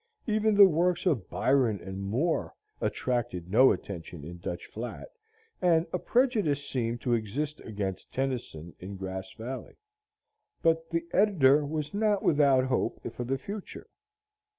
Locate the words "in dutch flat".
4.25-5.09